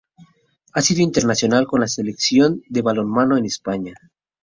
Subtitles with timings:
[0.73, 3.93] Ha sido internacional con la selección de balonmano de España.